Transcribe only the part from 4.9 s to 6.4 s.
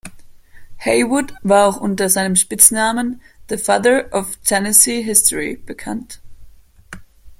history" bekannt.